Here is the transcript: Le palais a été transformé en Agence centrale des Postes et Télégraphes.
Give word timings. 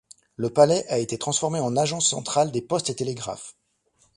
Le 0.35 0.49
palais 0.49 0.83
a 0.89 0.97
été 0.97 1.19
transformé 1.19 1.59
en 1.59 1.77
Agence 1.77 2.07
centrale 2.09 2.51
des 2.51 2.63
Postes 2.63 2.89
et 2.89 2.95
Télégraphes. 2.95 3.55